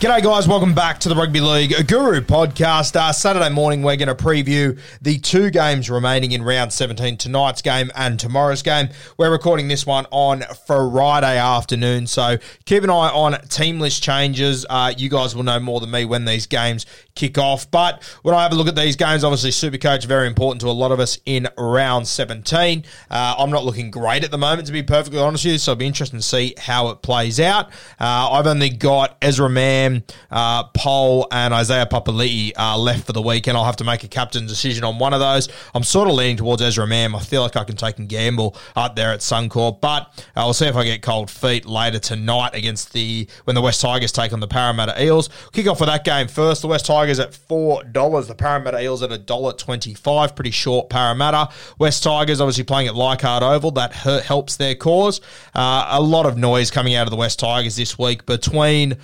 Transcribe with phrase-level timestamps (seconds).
[0.00, 0.48] G'day, guys.
[0.48, 2.96] Welcome back to the Rugby League Guru podcast.
[2.96, 7.60] Uh, Saturday morning, we're going to preview the two games remaining in round 17 tonight's
[7.60, 8.88] game and tomorrow's game.
[9.18, 14.64] We're recording this one on Friday afternoon, so keep an eye on team list changes.
[14.70, 17.70] Uh, you guys will know more than me when these games kick off.
[17.70, 20.72] But when I have a look at these games, obviously, Supercoach very important to a
[20.72, 22.84] lot of us in round 17.
[23.10, 25.72] Uh, I'm not looking great at the moment, to be perfectly honest with you, so
[25.72, 27.68] I'll be interested to see how it plays out.
[28.00, 29.89] Uh, I've only got Ezra Mam,
[30.30, 33.56] uh, Pole, and Isaiah Papali'i uh, left for the weekend.
[33.56, 35.48] I'll have to make a captain decision on one of those.
[35.74, 37.14] I'm sort of leaning towards Ezra Mam.
[37.14, 40.02] I feel like I can take a gamble out there at Suncorp, but
[40.36, 43.80] uh, we'll see if I get cold feet later tonight against the when the West
[43.80, 45.28] Tigers take on the Parramatta Eels.
[45.52, 46.62] Kick off with that game first.
[46.62, 48.28] The West Tigers at four dollars.
[48.28, 50.34] The Parramatta Eels at a dollar twenty-five.
[50.34, 51.48] Pretty short Parramatta.
[51.78, 53.70] West Tigers obviously playing at Leichhardt Oval.
[53.72, 55.20] That helps their cause.
[55.54, 58.96] Uh, a lot of noise coming out of the West Tigers this week between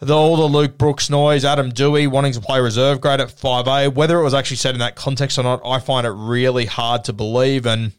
[0.00, 3.94] the, all the Luke Brooks noise, Adam Doueihi wanting to play reserve grade at 5A.
[3.94, 7.04] Whether it was actually said in that context or not, I find it really hard
[7.04, 7.66] to believe.
[7.66, 7.92] And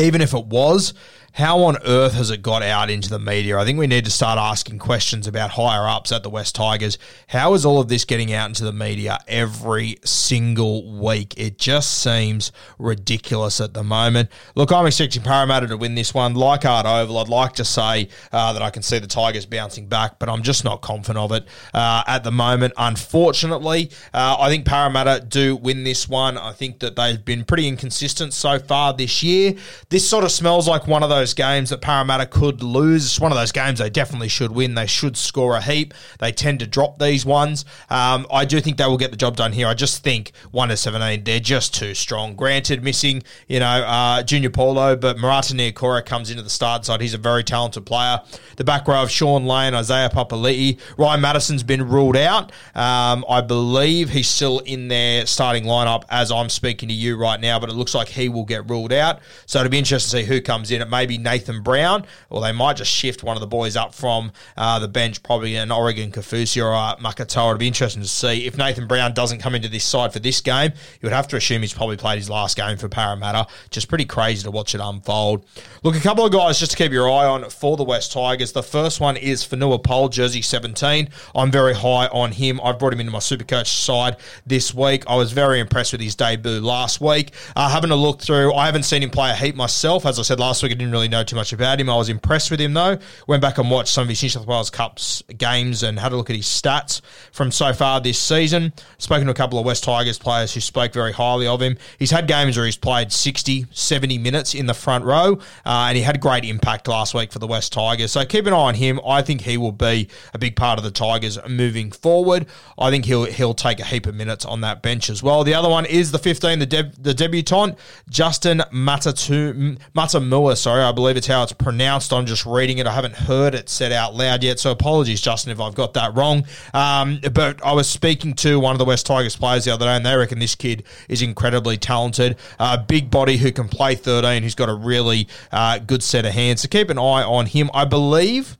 [0.00, 0.94] even if it was,
[1.32, 3.56] how on earth has it got out into the media?
[3.56, 6.98] I think we need to start asking questions about higher ups at the West Tigers.
[7.28, 11.34] How is all of this getting out into the media every single week?
[11.36, 14.28] It just seems ridiculous at the moment.
[14.56, 16.34] Look, I'm expecting Parramatta to win this one.
[16.34, 20.18] Leichhardt Oval, I'd like to say uh, that I can see the Tigers bouncing back,
[20.18, 22.74] but I'm just not confident of it uh, at the moment.
[22.76, 26.36] Unfortunately, uh, I think Parramatta do win this one.
[26.36, 29.54] I think that they've been pretty inconsistent so far this year.
[29.90, 33.04] This sort of smells like one of those games that Parramatta could lose.
[33.06, 34.76] It's one of those games they definitely should win.
[34.76, 35.94] They should score a heap.
[36.20, 37.64] They tend to drop these ones.
[37.88, 39.66] Um, I do think they will get the job done here.
[39.66, 42.36] I just think 1 to 17, they're just too strong.
[42.36, 47.00] Granted, missing, you know, uh, Junior Paulo, but Marata Niukore comes into the start side.
[47.00, 48.20] He's a very talented player.
[48.58, 50.78] The back row of Shaun Lane, Isaiah Papali'i.
[50.98, 52.52] Ryan Matterson's been ruled out.
[52.76, 57.40] Um, I believe he's still in their starting lineup as I'm speaking to you right
[57.40, 59.18] now, but it looks like he will get ruled out.
[59.46, 60.80] So it'll be interesting to see who comes in.
[60.80, 63.94] It may be Nathan Brown, or they might just shift one of the boys up
[63.94, 67.50] from uh, the bench, probably an Oregon Kaufusi or uh, Makatoa.
[67.50, 68.46] It'll be interesting to see.
[68.46, 70.70] If Nathan Brown doesn't come into this side for this game,
[71.00, 73.46] you would have to assume he's probably played his last game for Parramatta.
[73.70, 75.44] Just pretty crazy to watch it unfold.
[75.82, 78.52] Look, a couple of guys just to keep your eye on for the West Tigers.
[78.52, 81.08] The first one is Fonua Pole, jersey 17.
[81.34, 82.60] I'm very high on him.
[82.62, 84.16] I've brought him into my Supercoach side
[84.46, 85.04] this week.
[85.08, 87.32] I was very impressed with his debut last week.
[87.56, 89.69] Uh, having a look through, I haven't seen him play a heap myself.
[89.70, 91.88] As I said last week, I didn't really know too much about him.
[91.88, 92.98] I was impressed with him though.
[93.26, 96.16] Went back and watched some of his New South Wales Cups games and had a
[96.16, 97.00] look at his stats
[97.32, 98.72] from so far this season.
[98.98, 101.76] Spoken to a couple of West Tigers players who spoke very highly of him.
[101.98, 105.34] He's had games where he's played 60, 70 minutes in the front row,
[105.64, 108.12] uh, and he had great impact last week for the West Tigers.
[108.12, 109.00] So keep an eye on him.
[109.06, 112.46] I think he will be a big part of the Tigers moving forward.
[112.78, 115.44] I think he'll he'll take a heap of minutes on that bench as well.
[115.44, 117.78] The other one is the 15, the deb, the debutant
[118.08, 119.54] Justin Matatu
[119.94, 122.12] Matamua, sorry, I believe it's how it's pronounced.
[122.14, 122.86] I'm just reading it.
[122.86, 126.14] I haven't heard it said out loud yet, so apologies, Justin, if I've got that
[126.14, 126.46] wrong.
[126.72, 129.96] Um, but I was speaking to one of the West Tigers players the other day,
[129.96, 132.38] and they reckon this kid is incredibly talented.
[132.58, 136.32] Uh, big body who can play 13, who's got a really uh, good set of
[136.32, 136.62] hands.
[136.62, 137.70] So keep an eye on him.
[137.74, 138.56] I believe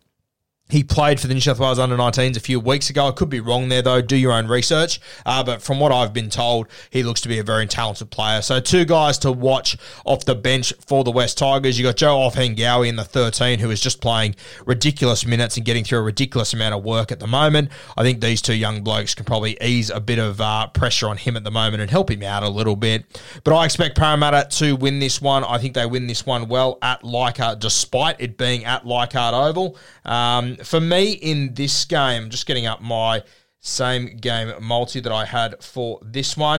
[0.70, 3.08] he played for the New South Wales under 19s a few weeks ago.
[3.08, 4.00] I could be wrong there, though.
[4.00, 5.00] Do your own research.
[5.26, 8.42] Uh, but from what I've been told, he looks to be a very talented player.
[8.42, 11.78] So, two guys to watch off the bench for the West Tigers.
[11.78, 15.84] You got Joe Ofahengaue in the 13, who is just playing ridiculous minutes and getting
[15.84, 17.70] through a ridiculous amount of work at the moment.
[17.96, 21.16] I think these two young blokes can probably ease a bit of uh, pressure on
[21.16, 23.04] him at the moment and help him out a little bit.
[23.44, 25.44] But I expect Parramatta to win this one.
[25.44, 29.76] I think they win this one well at Leichhardt, despite it being at Leichhardt Oval.
[30.04, 33.22] Um, for me in this game, just getting up my
[33.60, 36.58] same game multi that I had for this one.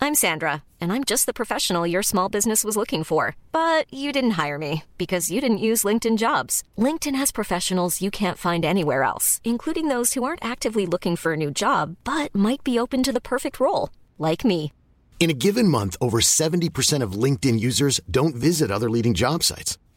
[0.00, 3.36] I'm Sandra, and I'm just the professional your small business was looking for.
[3.52, 6.64] But you didn't hire me because you didn't use LinkedIn jobs.
[6.76, 11.34] LinkedIn has professionals you can't find anywhere else, including those who aren't actively looking for
[11.34, 14.72] a new job but might be open to the perfect role, like me.
[15.20, 19.78] In a given month, over 70% of LinkedIn users don't visit other leading job sites.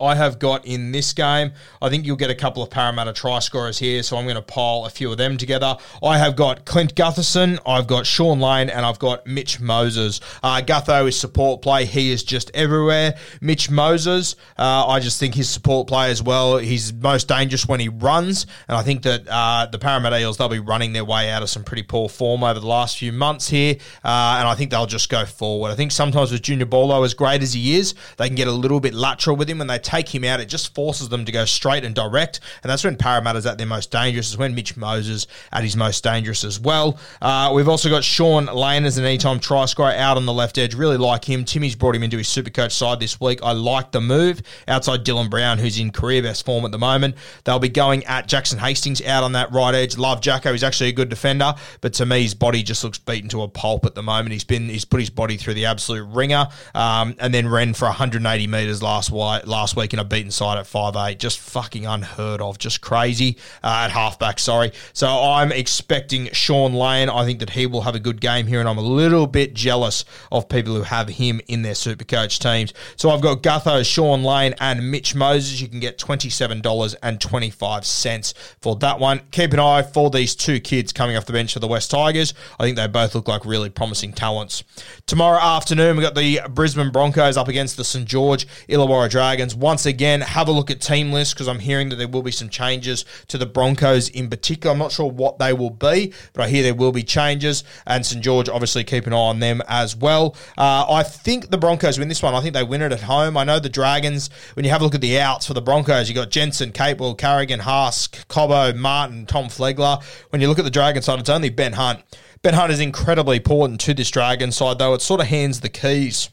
[0.00, 1.50] I have got in this game.
[1.82, 4.42] I think you'll get a couple of Parramatta try scorers here, so I'm going to
[4.42, 5.76] pile a few of them together.
[6.00, 10.20] I have got Clint Gutherson, I've got Shaun Lane, and I've got Mitch Moses.
[10.40, 11.84] Uh, Gutho is support play.
[11.84, 13.16] He is just everywhere.
[13.40, 16.58] Mitch Moses, uh, I just think his support play as well.
[16.58, 20.48] He's most dangerous when he runs, and I think that uh, the Parramatta Eels, they'll
[20.48, 23.48] be running their way out of some pretty poor form over the last few months
[23.48, 23.74] here,
[24.04, 25.72] uh, and I think they'll just go forward.
[25.72, 28.52] I think sometimes with Junior Paulo, as great as he is, they can get a
[28.52, 31.32] little bit lateral with him when they take him out, it just forces them to
[31.32, 32.40] go straight and direct.
[32.62, 36.04] And that's when Parramatta's at their most dangerous, is when Mitch Moses at his most
[36.04, 36.98] dangerous as well.
[37.22, 40.58] Uh, we've also got Shaun Lane as an anytime try scorer out on the left
[40.58, 40.74] edge.
[40.74, 41.44] Really like him.
[41.44, 43.40] Timmy's brought him into his super coach side this week.
[43.42, 47.14] I like the move outside Dylan Brown, who's in career best form at the moment.
[47.44, 49.96] They'll be going at Jackson Hastings out on that right edge.
[49.96, 50.52] Love Jacko.
[50.52, 53.48] He's actually a good defender, but to me, his body just looks beaten to a
[53.48, 54.32] pulp at the moment.
[54.32, 57.86] He's been he's put his body through the absolute ringer, um, and then ran for
[57.86, 62.40] 180 meters last last week in a beaten side at five eight, just fucking unheard
[62.40, 64.38] of, just crazy uh, at halfback.
[64.38, 67.08] Sorry, so I'm expecting Shaun Lane.
[67.08, 69.54] I think that he will have a good game here, and I'm a little bit
[69.54, 72.74] jealous of people who have him in their super coach teams.
[72.96, 75.60] So I've got Gutho, Shaun Lane, and Mitch Moses.
[75.60, 79.20] You can get twenty seven dollars and twenty five cents for that one.
[79.30, 82.34] Keep an eye for these two kids coming off the bench for the West Tigers.
[82.58, 84.64] I think they both look like really promising talents.
[85.06, 89.54] Tomorrow afternoon, we've got the Brisbane Broncos up against the St George Illawarra Dragons.
[89.68, 92.30] Once again, have a look at team lists because I'm hearing that there will be
[92.30, 94.72] some changes to the Broncos in particular.
[94.72, 97.64] I'm not sure what they will be, but I hear there will be changes.
[97.86, 100.34] And St George, obviously, keep an eye on them as well.
[100.56, 102.34] Uh, I think the Broncos win this one.
[102.34, 103.36] I think they win it at home.
[103.36, 106.08] I know the Dragons, when you have a look at the outs for the Broncos,
[106.08, 110.02] you've got Jensen, Capewell, Carrigan, Haas, Cobbo, Martin, Tom Flegler.
[110.30, 112.00] When you look at the Dragon side, it's only Ben Hunt.
[112.40, 114.94] Ben Hunt is incredibly important to this Dragon side, though.
[114.94, 116.30] It sort of hands the keys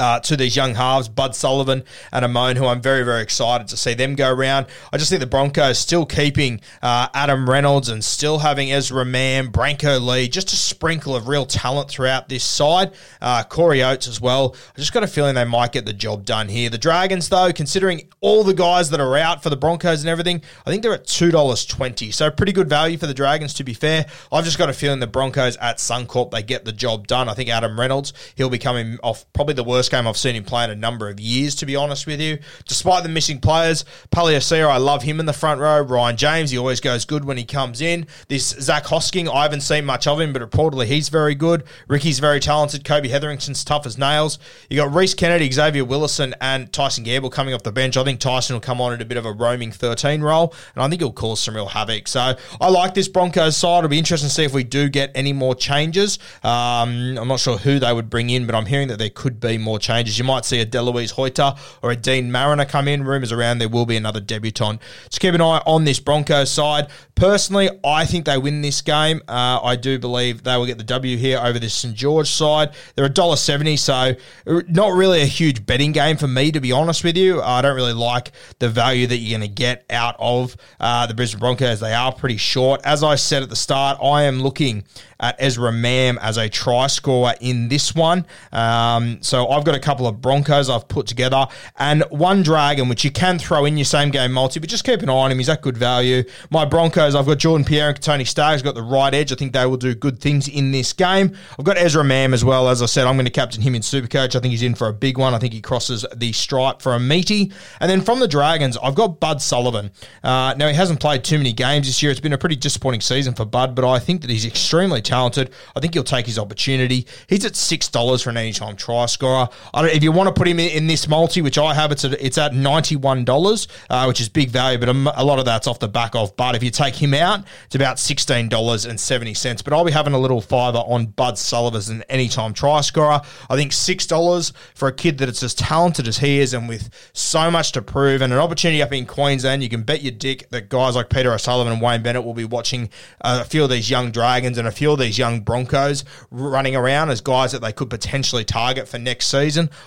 [0.00, 3.76] uh, to these young halves, Bud Sullivan and Amone, who I'm very, very excited to
[3.76, 4.66] see them go around.
[4.92, 9.52] I just think the Broncos still keeping uh, Adam Reynolds and still having Ezra Mam,
[9.52, 12.92] Brenko Lee, just a sprinkle of real talent throughout this side.
[13.20, 14.56] Uh, Corey Oates as well.
[14.74, 16.70] I just got a feeling they might get the job done here.
[16.70, 20.42] The Dragons, though, considering all the guys that are out for the Broncos and everything,
[20.64, 22.14] I think they're at $2.20.
[22.14, 24.06] So pretty good value for the Dragons, to be fair.
[24.32, 27.28] I've just got a feeling the Broncos at Suncorp, they get the job done.
[27.28, 30.44] I think Adam Reynolds, he'll be coming off probably the worst game I've seen him
[30.44, 32.38] play in a number of years, to be honest with you.
[32.66, 35.80] Despite the missing players, Palasia, I love him in the front row.
[35.80, 38.06] Ryan James, he always goes good when he comes in.
[38.28, 41.64] This Zac Hosking, I haven't seen much of him, but reportedly he's very good.
[41.88, 42.84] Riki's very talented.
[42.84, 44.38] Kobe Hetherington's tough as nails.
[44.68, 47.96] You got Rhys Kennedy, Xavier Willison, and Tyson Gamble coming off the bench.
[47.96, 50.82] I think Tyson will come on in a bit of a roaming 13 role, and
[50.82, 52.08] I think he'll cause some real havoc.
[52.08, 53.78] So I like this Broncos side.
[53.78, 56.18] It'll be interesting to see if we do get any more changes.
[56.42, 59.40] Um, I'm not sure who they would bring in, but I'm hearing that there could
[59.40, 60.18] be more more changes.
[60.18, 63.04] You might see a Delouise Hoeter or a Deine Mariner come in.
[63.04, 64.80] Rumours around there will be another debutant.
[65.10, 66.88] So keep an eye on this Broncos side.
[67.14, 69.20] Personally, I think they win this game.
[69.28, 72.70] Uh, I do believe they will get the W here over this St George side.
[72.94, 74.14] They're a dollar seventy, so
[74.46, 77.42] not really a huge betting game for me, to be honest with you.
[77.42, 81.14] I don't really like the value that you're going to get out of uh, the
[81.14, 81.80] Brisbane Broncos.
[81.80, 82.80] They are pretty short.
[82.84, 84.84] As I said at the start, I am looking
[85.20, 88.24] at Ezra Mam as a try scorer in this one.
[88.50, 91.46] Um, so I've got a couple of Broncos I've put together
[91.78, 95.02] and one Dragon, which you can throw in your same game multi, but just keep
[95.02, 95.36] an eye on him.
[95.36, 96.24] He's at good value.
[96.48, 99.32] My Broncos, I've got Jordan Pereira and Tony Staggs, got the right edge.
[99.32, 101.36] I think they will do good things in this game.
[101.58, 102.70] I've got Ezra Mam as well.
[102.70, 104.34] As I said, I'm going to captain him in Supercoach.
[104.34, 105.34] I think he's in for a big one.
[105.34, 107.52] I think he crosses the stripe for a meaty.
[107.80, 109.90] And then from the Dragons, I've got Bud Sullivan.
[110.24, 112.10] Uh, now, he hasn't played too many games this year.
[112.10, 115.50] It's been a pretty disappointing season for Bud, but I think that he's extremely talented.
[115.76, 117.06] I think he'll take his opportunity.
[117.28, 119.49] He's at six dollars for an anytime try scorer.
[119.74, 122.12] If you want to put him in, in, this multi, which I have, it's at,
[122.12, 124.78] it's at ninety one dollars, uh, which is big value.
[124.78, 126.36] But a, a, lot of that's off the back of.
[126.36, 129.62] But if you take him out, it's about sixteen dollars and seventy cents.
[129.62, 133.20] But I'll be having a little fiver on Bud Sullivan as an anytime try scorer.
[133.48, 136.68] I think six dollars for a kid that it's as talented as he is, and
[136.68, 140.12] with so much to prove, and an opportunity up in Queensland, you can bet your
[140.12, 142.90] dick that guys like Peter O'Sullivan and Wayne Bennett will be watching
[143.20, 146.76] uh, a few of these young Dragons and a few of these young Broncos running
[146.76, 149.39] around as guys that they could potentially target for next season.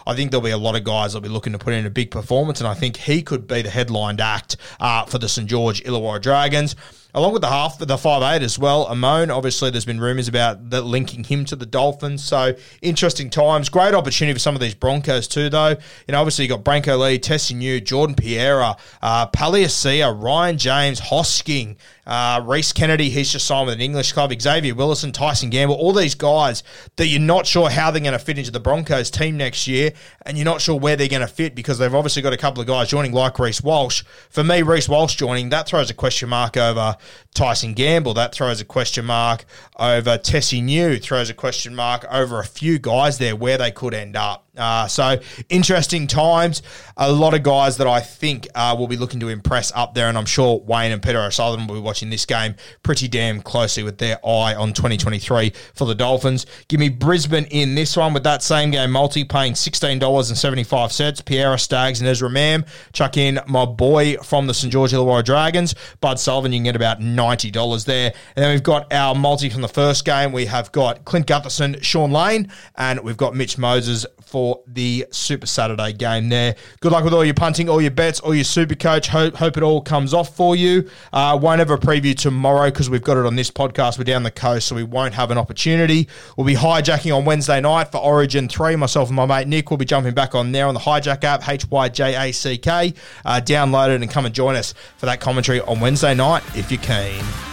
[0.07, 1.89] I think there'll be a lot of guys that'll be looking to put in a
[1.89, 5.49] big performance, and I think he could be the headlined act uh, for the St
[5.49, 6.75] George Illawarra Dragons
[7.13, 8.87] along with the half, the five eight as well.
[8.87, 12.23] Amone, obviously, there's been rumours about that linking him to the Dolphins.
[12.23, 13.69] So interesting times.
[13.69, 15.69] Great opportunity for some of these Broncos too, though.
[15.69, 20.99] You know, obviously you got Brenko Lee, Tesi Niu, Jordan Pereira, uh, Palasia, Ryan James,
[20.99, 24.33] Hosking, uh, Rhys Kennedy, he's just signed with an English club.
[24.39, 26.63] Xavier Willison, Tyson Gamble, all these guys
[26.97, 29.93] that you're not sure how they're going to fit into the Broncos team next year,
[30.25, 32.59] and you're not sure where they're going to fit because they've obviously got a couple
[32.59, 34.03] of guys joining, like Reece Walsh.
[34.29, 36.97] For me, Reece Walsh joining, that throws a question mark over
[37.33, 38.13] Tyson Gamble.
[38.13, 39.45] That throws a question mark
[39.77, 43.93] over Tesi Niu, throws a question mark over a few guys there where they could
[43.93, 44.47] end up.
[44.55, 45.19] Uh, so
[45.49, 46.61] interesting times.
[46.95, 50.09] A lot of guys that I think uh, will be looking to impress up there,
[50.09, 53.81] and I'm sure Wayne and Peter O'Sullivan will be watching this game pretty damn closely
[53.81, 56.45] with their eye on 2023 for the Dolphins.
[56.67, 61.25] Give me Brisbane in this one with that same game multi, paying $16.75.
[61.25, 62.63] Pereira Staggs and Ezra Mam.
[62.91, 66.53] Chuck in my boy from the St George Illawarra Dragons, Bud Sullivan.
[66.53, 68.13] You can get about $90 there.
[68.35, 70.31] And then we've got our multi from the first game.
[70.31, 75.45] We have got Clint Gutherson, Shaun Lane, and we've got Mitch Moses for the Super
[75.45, 76.55] Saturday game there.
[76.79, 79.07] Good luck with all your punting, all your bets, all your super coach.
[79.07, 80.89] Hope, hope it all comes off for you.
[81.11, 83.97] Uh, won't have a preview tomorrow because we've got it on this podcast.
[83.97, 86.07] We're down the coast, so we won't have an opportunity.
[86.37, 88.75] We'll be hijacking on Wednesday night for Origin 3.
[88.75, 91.47] Myself and my mate Nick will be jumping back on there on the Hyjack app,
[91.47, 92.93] H Y J A C K.
[93.25, 96.71] Uh, download it and come and join us for that commentary on Wednesday night if
[96.71, 97.52] you're keen.